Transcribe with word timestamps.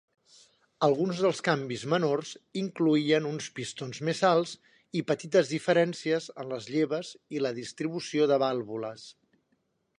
Alguns 0.85 1.19
dels 1.25 1.41
canvis 1.47 1.83
menors 1.93 2.31
incloïen 2.61 3.27
uns 3.33 3.49
pistons 3.59 4.01
més 4.09 4.23
alts 4.31 4.53
i 5.01 5.05
petites 5.13 5.53
diferències 5.55 6.33
en 6.45 6.51
les 6.57 6.73
lleves 6.77 7.15
i 7.37 7.47
la 7.47 7.55
distribució 7.63 8.29
de 8.33 8.43
vàlvules. 8.47 9.09